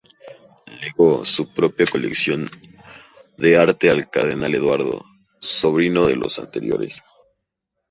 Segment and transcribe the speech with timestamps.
[0.81, 2.49] Legó su propia colección
[3.37, 5.05] de arte al cardenal Eduardo,
[5.37, 7.03] sobrino de los anteriores.